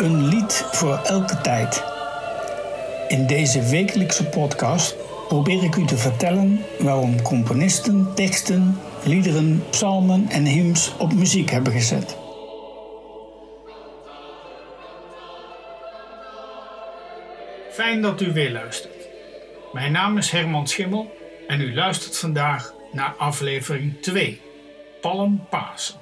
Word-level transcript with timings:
Een 0.00 0.28
lied 0.28 0.64
voor 0.72 1.00
elke 1.04 1.40
tijd. 1.40 1.84
In 3.08 3.26
deze 3.26 3.62
wekelijkse 3.62 4.24
podcast 4.24 4.96
probeer 5.28 5.64
ik 5.64 5.76
u 5.76 5.84
te 5.84 5.96
vertellen 5.96 6.64
waarom 6.78 7.22
componisten 7.22 8.14
teksten, 8.14 8.80
liederen, 9.04 9.64
psalmen 9.70 10.28
en 10.28 10.44
hymns 10.44 10.92
op 10.98 11.12
muziek 11.12 11.50
hebben 11.50 11.72
gezet. 11.72 12.16
Fijn 17.70 18.02
dat 18.02 18.20
u 18.20 18.32
weer 18.32 18.52
luistert. 18.52 19.08
Mijn 19.72 19.92
naam 19.92 20.18
is 20.18 20.30
Herman 20.30 20.66
Schimmel 20.66 21.10
en 21.48 21.60
u 21.60 21.74
luistert 21.74 22.16
vandaag 22.16 22.72
naar 22.92 23.14
aflevering 23.18 24.02
2, 24.02 24.40
Palm 25.00 25.46
Pasen. 25.50 25.99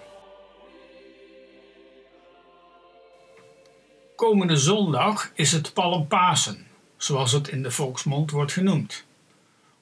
Komende 4.18 4.56
zondag 4.56 5.30
is 5.34 5.52
het 5.52 5.74
Palmpasen, 5.74 6.66
zoals 6.96 7.32
het 7.32 7.48
in 7.48 7.62
de 7.62 7.70
volksmond 7.70 8.30
wordt 8.30 8.52
genoemd. 8.52 9.04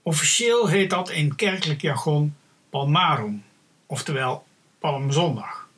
Officieel 0.03 0.67
heet 0.67 0.91
dat 0.91 1.11
in 1.11 1.35
kerkelijk 1.35 1.81
jargon 1.81 2.37
Palmarum, 2.71 3.45
oftewel 3.87 4.47
Palmzondag. 4.79 5.69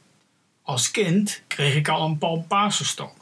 Als 0.62 0.90
kind 0.90 1.42
kreeg 1.46 1.74
ik 1.74 1.88
al 1.88 2.04
een 2.04 2.18
Palmpasenstok, 2.18 3.14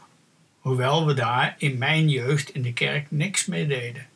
hoewel 0.61 1.07
we 1.07 1.15
daar 1.15 1.55
in 1.59 1.79
mijn 1.79 2.09
jeugd 2.09 2.51
in 2.51 2.63
de 2.63 2.73
kerk 2.73 3.11
niks 3.11 3.47
mee 3.47 3.67
deden. 3.67 4.07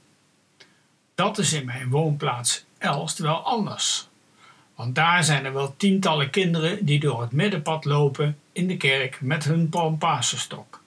Dat 1.14 1.38
is 1.38 1.52
in 1.52 1.64
mijn 1.64 1.88
woonplaats 1.88 2.64
Elst 2.78 3.18
wel 3.18 3.36
anders. 3.36 4.08
Want 4.74 4.94
daar 4.94 5.24
zijn 5.24 5.44
er 5.44 5.52
wel 5.52 5.74
tientallen 5.76 6.30
kinderen 6.30 6.84
die 6.84 7.00
door 7.00 7.20
het 7.20 7.32
middenpad 7.32 7.84
lopen 7.84 8.38
in 8.52 8.66
de 8.66 8.76
kerk 8.76 9.20
met 9.20 9.44
hun 9.44 9.68
palmpasenstok. 9.68 10.79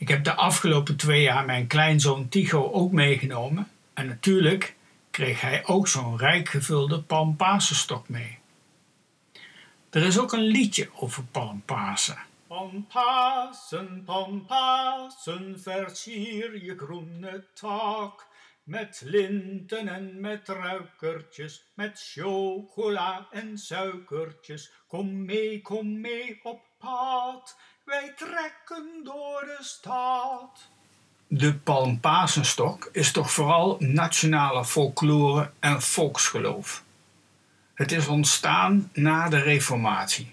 Ik 0.00 0.08
heb 0.08 0.24
de 0.24 0.34
afgelopen 0.34 0.96
twee 0.96 1.22
jaar 1.22 1.44
mijn 1.44 1.66
kleinzoon 1.66 2.28
Tycho 2.28 2.70
ook 2.72 2.92
meegenomen. 2.92 3.68
En 3.94 4.06
natuurlijk 4.06 4.76
kreeg 5.10 5.40
hij 5.40 5.66
ook 5.66 5.88
zo'n 5.88 6.16
rijk 6.16 6.48
gevulde 6.48 7.02
palmpasenstok 7.02 8.08
mee. 8.08 8.38
Er 9.90 10.02
is 10.02 10.18
ook 10.18 10.32
een 10.32 10.46
liedje 10.46 10.88
over 10.94 11.24
palmpasen. 11.24 12.18
Palmpasen, 12.46 14.02
palmpasen, 14.04 15.60
versier 15.60 16.64
je 16.64 16.76
groene 16.78 17.44
tak. 17.54 18.26
Met 18.62 19.02
linten 19.04 19.88
en 19.88 20.20
met 20.20 20.48
ruikertjes, 20.48 21.64
met 21.74 22.10
chocola 22.12 23.26
en 23.30 23.58
suikertjes. 23.58 24.72
Kom 24.86 25.24
mee, 25.24 25.60
kom 25.62 26.00
mee 26.00 26.40
op 26.42 26.60
pad 26.78 27.56
wij 27.90 28.12
trekken 28.16 28.86
door 29.04 29.40
de 29.40 29.64
stad. 29.64 30.68
De 31.26 31.54
palmpasenstok 31.54 32.88
is 32.92 33.12
toch 33.12 33.32
vooral 33.32 33.76
nationale 33.78 34.64
folklore 34.64 35.50
en 35.58 35.82
volksgeloof. 35.82 36.82
Het 37.74 37.92
is 37.92 38.06
ontstaan 38.06 38.90
na 38.92 39.28
de 39.28 39.38
Reformatie. 39.38 40.32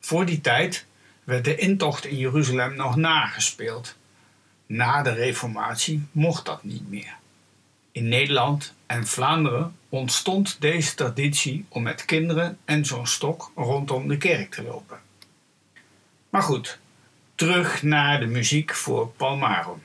Voor 0.00 0.24
die 0.24 0.40
tijd 0.40 0.86
werd 1.24 1.44
de 1.44 1.56
intocht 1.56 2.04
in 2.04 2.16
Jeruzalem 2.16 2.74
nog 2.74 2.96
nagespeeld. 2.96 3.96
Na 4.66 5.02
de 5.02 5.12
Reformatie 5.12 6.06
mocht 6.12 6.44
dat 6.44 6.64
niet 6.64 6.88
meer. 6.90 7.16
In 7.92 8.08
Nederland 8.08 8.74
en 8.86 9.06
Vlaanderen 9.06 9.76
ontstond 9.88 10.60
deze 10.60 10.94
traditie 10.94 11.66
om 11.68 11.82
met 11.82 12.04
kinderen 12.04 12.58
en 12.64 12.84
zo'n 12.84 13.06
stok 13.06 13.52
rondom 13.54 14.08
de 14.08 14.18
kerk 14.18 14.54
te 14.54 14.62
lopen. 14.62 14.98
Maar 16.28 16.42
goed, 16.42 16.78
terug 17.34 17.82
naar 17.82 18.20
de 18.20 18.26
muziek 18.26 18.74
voor 18.74 19.08
Palmarum. 19.08 19.82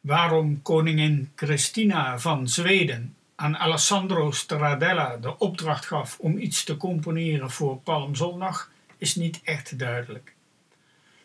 Waarom 0.00 0.62
koningin 0.62 1.32
Christina 1.34 2.18
van 2.18 2.48
Zweden 2.48 3.14
aan 3.34 3.56
Alessandro 3.56 4.30
Stradella 4.30 5.16
de 5.16 5.38
opdracht 5.38 5.86
gaf 5.86 6.18
om 6.18 6.38
iets 6.38 6.64
te 6.64 6.76
componeren 6.76 7.50
voor 7.50 7.76
Palmzondag 7.76 8.70
is 8.98 9.14
niet 9.14 9.40
echt 9.44 9.78
duidelijk. 9.78 10.34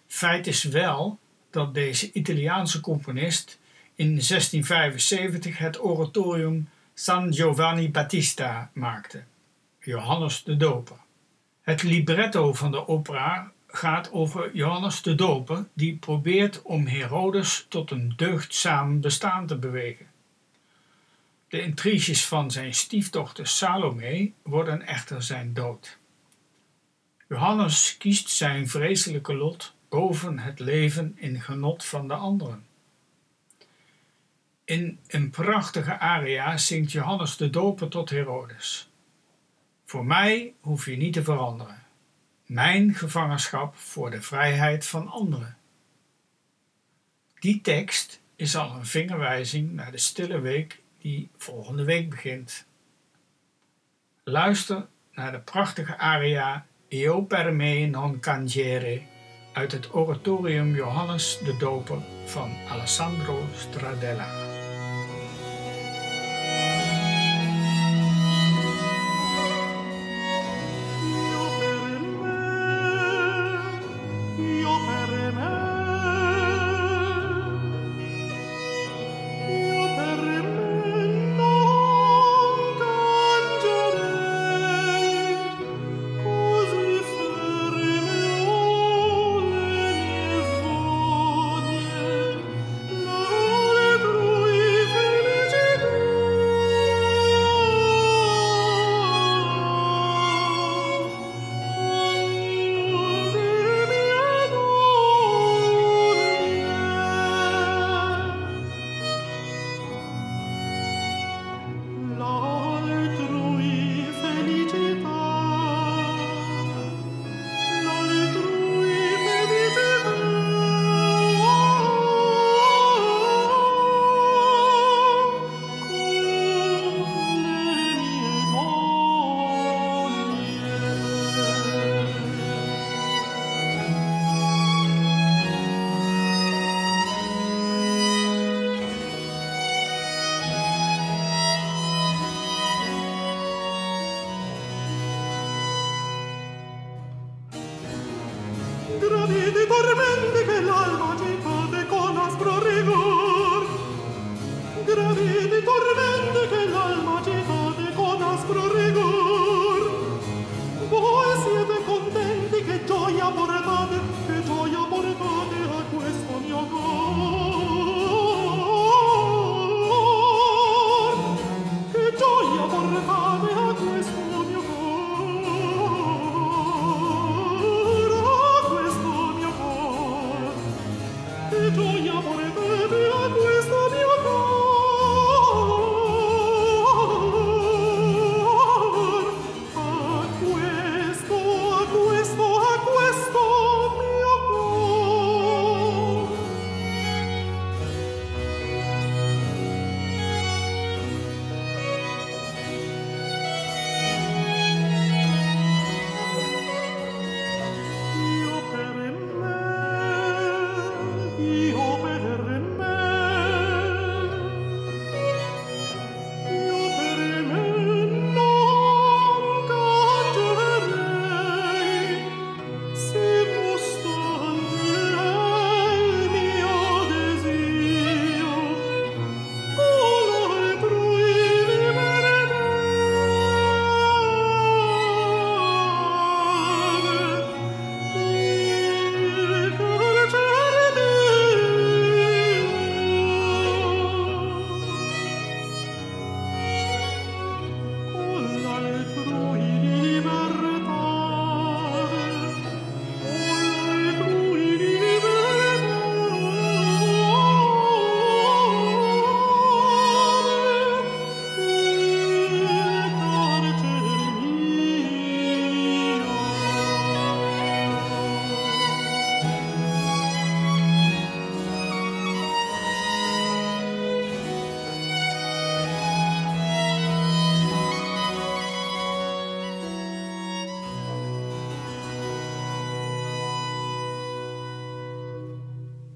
Feit 0.07 0.47
is 0.47 0.63
wel 0.63 1.19
dat 1.49 1.73
deze 1.73 2.11
Italiaanse 2.11 2.79
componist 2.79 3.59
in 3.95 4.05
1675 4.05 5.57
het 5.57 5.83
oratorium 5.83 6.69
San 6.93 7.33
Giovanni 7.33 7.91
Battista 7.91 8.69
maakte, 8.73 9.23
Johannes 9.79 10.43
de 10.43 10.57
Doper. 10.57 10.97
Het 11.61 11.83
libretto 11.83 12.53
van 12.53 12.71
de 12.71 12.87
opera 12.87 13.51
gaat 13.75 14.11
over 14.11 14.55
Johannes 14.55 15.01
de 15.01 15.15
Doper, 15.15 15.67
die 15.73 15.95
probeert 15.97 16.61
om 16.61 16.87
Herodes 16.87 17.65
tot 17.69 17.91
een 17.91 18.13
deugdzaam 18.15 19.01
bestaan 19.01 19.47
te 19.47 19.57
bewegen. 19.57 20.05
De 21.47 21.61
intriges 21.61 22.25
van 22.25 22.51
zijn 22.51 22.73
stiefdochter 22.73 23.47
Salome 23.47 24.31
worden 24.43 24.81
echter 24.81 25.23
zijn 25.23 25.53
dood. 25.53 25.97
Johannes 27.29 27.97
kiest 27.97 28.29
zijn 28.29 28.69
vreselijke 28.69 29.35
lot 29.35 29.73
boven 29.89 30.39
het 30.39 30.59
leven 30.59 31.13
in 31.15 31.41
genot 31.41 31.85
van 31.85 32.07
de 32.07 32.13
anderen. 32.13 32.65
In 34.65 34.99
een 35.07 35.29
prachtige 35.29 35.99
aria 35.99 36.57
zingt 36.57 36.91
Johannes 36.91 37.37
de 37.37 37.49
Doper 37.49 37.87
tot 37.87 38.09
Herodes. 38.09 38.89
Voor 39.85 40.05
mij 40.05 40.53
hoef 40.61 40.85
je 40.85 40.97
niet 40.97 41.13
te 41.13 41.23
veranderen 41.23 41.82
mijn 42.45 42.93
gevangenschap 42.93 43.75
voor 43.75 44.11
de 44.11 44.21
vrijheid 44.21 44.85
van 44.85 45.07
anderen. 45.07 45.57
Die 47.39 47.61
tekst 47.61 48.21
is 48.35 48.55
al 48.55 48.75
een 48.75 48.85
vingerwijzing 48.85 49.71
naar 49.71 49.91
de 49.91 49.97
stille 49.97 50.39
week 50.39 50.81
die 50.97 51.29
volgende 51.37 51.83
week 51.83 52.09
begint. 52.09 52.65
Luister 54.23 54.87
naar 55.11 55.31
de 55.31 55.39
prachtige 55.39 55.97
aria 55.97 56.65
Io 56.87 57.21
per 57.21 57.53
me 57.53 57.85
non 57.85 58.19
cangere 58.19 59.01
uit 59.53 59.71
het 59.71 59.93
oratorium 59.93 60.75
Johannes 60.75 61.39
de 61.43 61.57
Doper 61.57 61.99
van 62.25 62.51
Alessandro 62.69 63.43
Stradella. 63.55 64.52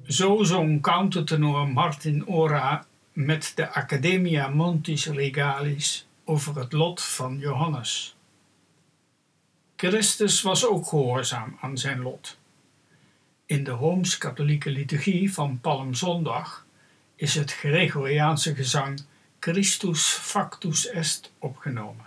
Zo 0.07 0.43
zong 0.43 0.81
countertenor 0.81 1.67
Martin 1.67 2.27
Ora 2.27 2.85
met 3.13 3.51
de 3.55 3.69
Academia 3.69 4.47
Montis 4.47 5.05
Regalis 5.05 6.07
over 6.23 6.55
het 6.55 6.71
lot 6.71 7.01
van 7.01 7.37
Johannes. 7.37 8.15
Christus 9.75 10.41
was 10.41 10.65
ook 10.65 10.87
gehoorzaam 10.87 11.57
aan 11.61 11.77
zijn 11.77 12.01
lot. 12.01 12.37
In 13.45 13.63
de 13.63 13.71
Rooms-Katholieke 13.71 14.69
liturgie 14.69 15.33
van 15.33 15.59
Palmzondag 15.59 16.65
is 17.15 17.35
het 17.35 17.53
Gregoriaanse 17.53 18.55
gezang 18.55 19.03
Christus 19.39 20.07
factus 20.07 20.87
est 20.87 21.31
opgenomen. 21.39 22.05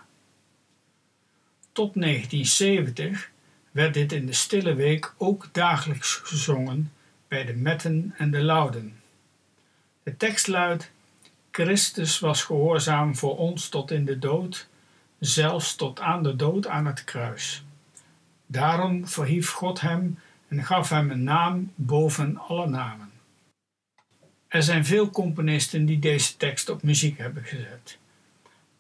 Tot 1.73 1.95
1970 1.95 3.31
werd 3.71 3.95
dit 3.95 4.13
in 4.13 4.27
de 4.27 4.33
Stille 4.33 4.75
Week 4.75 5.15
ook 5.17 5.49
dagelijks 5.53 6.15
gezongen 6.15 6.93
bij 7.31 7.45
de 7.45 7.53
metten 7.53 8.15
en 8.17 8.31
de 8.31 8.43
lauden. 8.43 9.01
De 10.03 10.17
tekst 10.17 10.47
luidt: 10.47 10.91
Christus 11.51 12.19
was 12.19 12.43
gehoorzaam 12.43 13.17
voor 13.17 13.37
ons 13.37 13.69
tot 13.69 13.91
in 13.91 14.05
de 14.05 14.19
dood, 14.19 14.69
zelfs 15.19 15.75
tot 15.75 16.01
aan 16.01 16.23
de 16.23 16.37
dood 16.37 16.67
aan 16.67 16.87
het 16.87 17.05
kruis. 17.05 17.65
Daarom 18.47 19.09
verhief 19.09 19.51
God 19.51 19.81
hem 19.81 20.19
en 20.49 20.65
gaf 20.65 20.89
hem 20.89 21.11
een 21.11 21.23
naam 21.23 21.73
boven 21.75 22.39
alle 22.39 22.69
namen. 22.69 23.11
Er 24.49 24.63
zijn 24.63 24.85
veel 24.85 25.11
componisten 25.11 25.87
die 25.87 25.99
deze 25.99 26.37
tekst 26.37 26.69
op 26.69 26.83
muziek 26.83 27.19
hebben 27.19 27.45
gezet. 27.45 27.99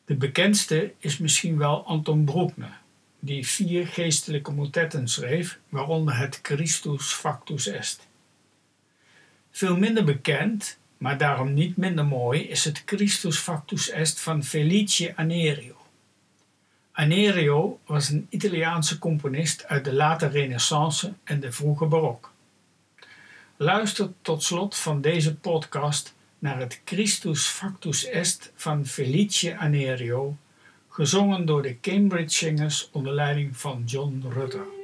De 0.04 0.14
bekendste 0.14 0.92
is 0.98 1.18
misschien 1.18 1.58
wel 1.58 1.86
Anton 1.86 2.24
Bruckner, 2.24 2.80
die 3.18 3.46
vier 3.46 3.86
geestelijke 3.86 4.52
motetten 4.52 5.08
schreef, 5.08 5.58
waaronder 5.68 6.16
het 6.16 6.38
Christus 6.42 7.12
Factus 7.12 7.66
Est. 7.66 8.08
Veel 9.50 9.76
minder 9.76 10.04
bekend, 10.04 10.78
maar 10.98 11.18
daarom 11.18 11.54
niet 11.54 11.76
minder 11.76 12.06
mooi, 12.06 12.40
is 12.40 12.64
het 12.64 12.82
Christus 12.86 13.38
Factus 13.38 13.90
Est 13.90 14.20
van 14.20 14.44
Felice 14.44 15.16
Anerio. 15.16 15.76
Anerio 16.92 17.80
was 17.86 18.08
een 18.08 18.26
Italiaanse 18.30 18.98
componist 18.98 19.66
uit 19.66 19.84
de 19.84 19.92
late 19.92 20.26
Renaissance 20.26 21.12
en 21.24 21.40
de 21.40 21.52
vroege 21.52 21.86
Barok. 21.86 22.32
Luister 23.56 24.12
tot 24.22 24.42
slot 24.42 24.76
van 24.76 25.00
deze 25.00 25.36
podcast 25.36 26.14
naar 26.38 26.58
het 26.58 26.80
Christus 26.84 27.46
Factus 27.46 28.04
Est 28.04 28.52
van 28.54 28.86
Felice 28.86 29.56
Anerio, 29.56 30.36
gezongen 30.88 31.46
door 31.46 31.62
de 31.62 31.80
Cambridge 31.80 32.34
Singers 32.34 32.88
onder 32.92 33.12
leiding 33.12 33.56
van 33.56 33.82
John 33.86 34.24
Rutter. 34.32 34.79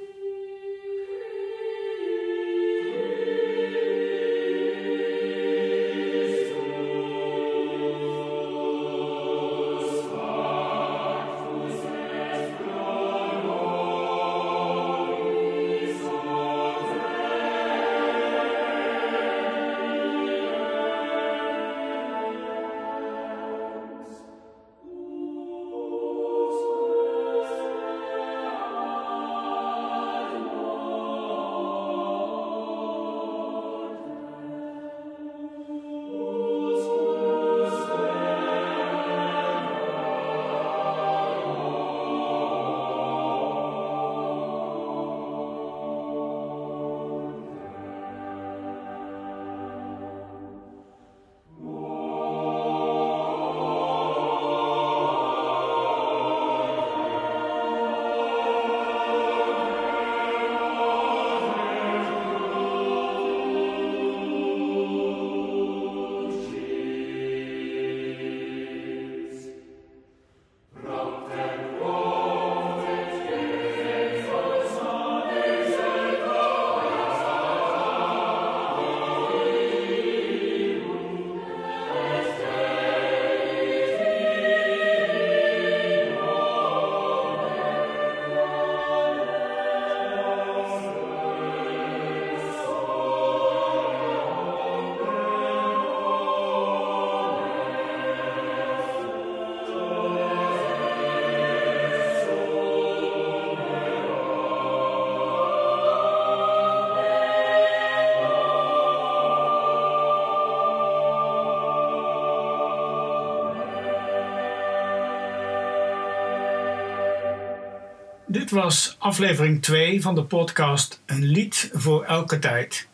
Dit 118.37 118.51
was 118.51 118.97
aflevering 118.99 119.63
2 119.63 120.03
van 120.03 120.15
de 120.15 120.25
podcast 120.25 121.03
Een 121.07 121.25
lied 121.25 121.71
voor 121.73 122.05
elke 122.05 122.39
tijd. 122.39 122.89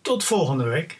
Tot 0.00 0.24
volgende 0.24 0.64
week. 0.64 0.99